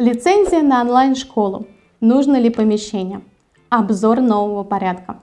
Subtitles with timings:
[0.00, 1.66] Лицензия на онлайн-школу.
[2.00, 3.20] Нужно ли помещение?
[3.68, 5.16] Обзор нового порядка.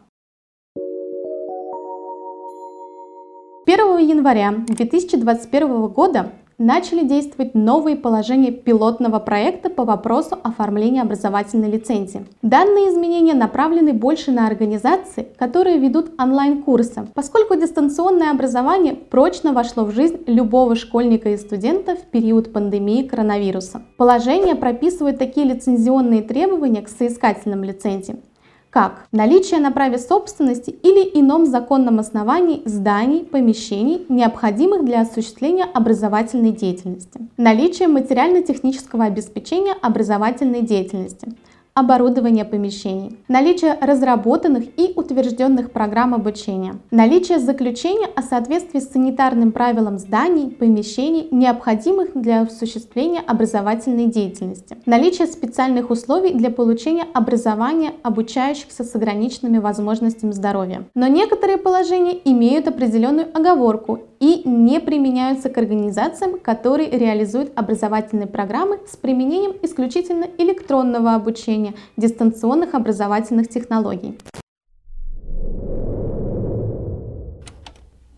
[3.66, 12.26] 1 января 2021 года начали действовать новые положения пилотного проекта по вопросу оформления образовательной лицензии.
[12.42, 19.92] Данные изменения направлены больше на организации, которые ведут онлайн-курсы, поскольку дистанционное образование прочно вошло в
[19.92, 23.82] жизнь любого школьника и студента в период пандемии коронавируса.
[23.98, 28.18] Положение прописывает такие лицензионные требования к соискателям лицензии,
[28.76, 29.06] как?
[29.14, 37.22] Наличие на праве собственности или ином законном основании зданий, помещений, необходимых для осуществления образовательной деятельности,
[37.38, 41.30] наличие материально-технического обеспечения образовательной деятельности,
[41.76, 50.00] оборудование помещений, наличие разработанных и утвержденных программ обучения, наличие заключения о соответствии с санитарным правилам
[50.00, 58.96] зданий, помещений, необходимых для осуществления образовательной деятельности, наличие специальных условий для получения образования обучающихся с
[58.96, 60.86] ограниченными возможностями здоровья.
[60.96, 68.80] Но некоторые положения имеют определенную оговорку и не применяются к организациям, которые реализуют образовательные программы
[68.88, 74.18] с применением исключительно электронного обучения, дистанционных образовательных технологий.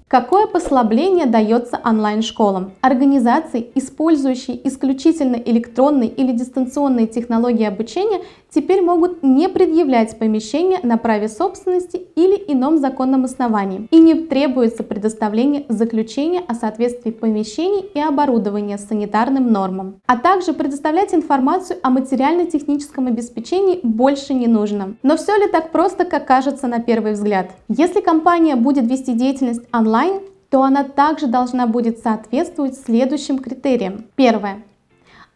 [0.10, 2.72] Какое послабление дается онлайн-школам?
[2.80, 8.22] Организации, использующие исключительно электронные или дистанционные технологии обучения,
[8.54, 14.84] теперь могут не предъявлять помещение на праве собственности или ином законном основании, и не требуется
[14.84, 20.02] предоставление заключения о соответствии помещений и оборудования санитарным нормам.
[20.06, 24.96] А также предоставлять информацию о материально-техническом обеспечении больше не нужно.
[25.04, 27.52] Но все ли так просто, как кажется на первый взгляд?
[27.68, 34.06] Если компания будет вести деятельность онлайн, то она также должна будет соответствовать следующим критериям.
[34.16, 34.64] Первое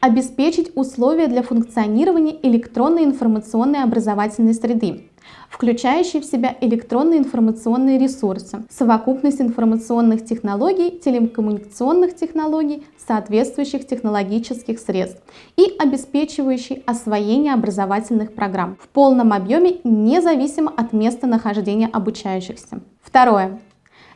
[0.02, 5.04] обеспечить условия для функционирования электронной информационной образовательной среды,
[5.50, 15.22] включающей в себя электронные информационные ресурсы, совокупность информационных технологий, телекоммуникационных технологий, соответствующих технологических средств
[15.56, 22.82] и обеспечивающий освоение образовательных программ в полном объеме независимо от места нахождения обучающихся.
[23.04, 23.60] Второе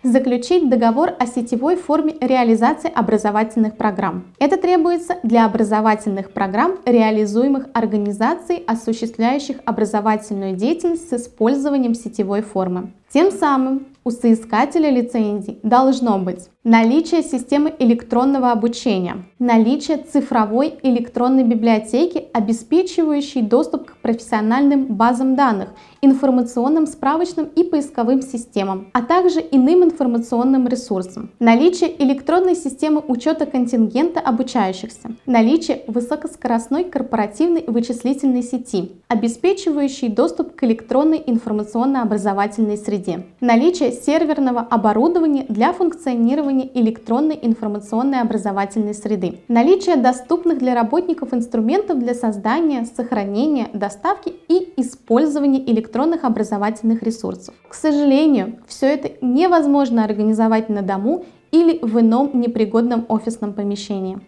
[0.05, 4.25] заключить договор о сетевой форме реализации образовательных программ.
[4.39, 12.93] Это требуется для образовательных программ, реализуемых организацией, осуществляющих образовательную деятельность с использованием сетевой формы.
[13.11, 22.25] Тем самым у соискателя лицензий должно быть наличие системы электронного обучения, наличие цифровой электронной библиотеки,
[22.33, 25.69] обеспечивающей доступ к профессиональным базам данных,
[26.01, 34.19] информационным справочным и поисковым системам, а также иным информационным ресурсам, наличие электронной системы учета контингента
[34.19, 45.45] обучающихся, наличие высокоскоростной корпоративной вычислительной сети, обеспечивающей доступ к электронной информационно-образовательной среде, наличие серверного оборудования
[45.47, 54.33] для функционирования электронной информационной образовательной среды, наличие доступных для работников инструментов для создания, сохранения, доставки
[54.47, 57.53] и использования электронных образовательных ресурсов.
[57.67, 64.19] К сожалению, все это невозможно организовать на дому или в ином непригодном офисном помещении.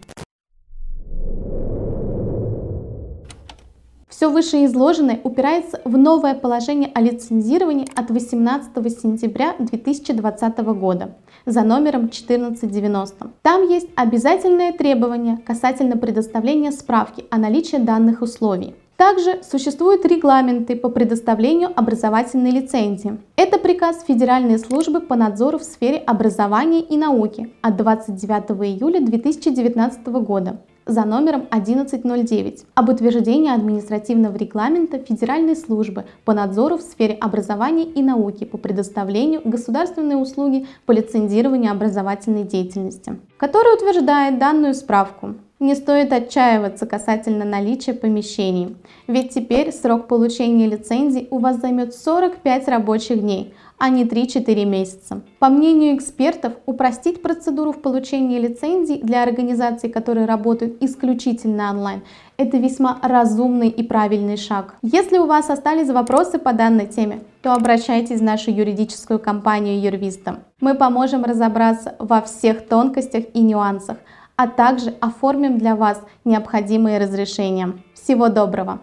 [4.18, 11.14] Все вышеизложенное упирается в новое положение о лицензировании от 18 сентября 2020 года
[11.46, 13.30] за номером 1490.
[13.42, 18.74] Там есть обязательное требование касательно предоставления справки о наличии данных условий.
[18.96, 23.18] Также существуют регламенты по предоставлению образовательной лицензии.
[23.36, 30.04] Это приказ Федеральной службы по надзору в сфере образования и науки от 29 июля 2019
[30.08, 37.84] года за номером 1109 об утверждении административного регламента Федеральной службы по надзору в сфере образования
[37.84, 45.34] и науки по предоставлению государственной услуги по лицензированию образовательной деятельности, который утверждает данную справку.
[45.60, 48.76] Не стоит отчаиваться касательно наличия помещений,
[49.08, 55.22] ведь теперь срок получения лицензии у вас займет 45 рабочих дней, а не 3-4 месяца.
[55.40, 62.02] По мнению экспертов, упростить процедуру в получении лицензий для организаций, которые работают исключительно онлайн,
[62.36, 64.76] это весьма разумный и правильный шаг.
[64.82, 70.38] Если у вас остались вопросы по данной теме, то обращайтесь в нашу юридическую компанию Юрвиста.
[70.60, 73.96] Мы поможем разобраться во всех тонкостях и нюансах,
[74.38, 77.72] а также оформим для вас необходимые разрешения.
[77.92, 78.78] Всего доброго!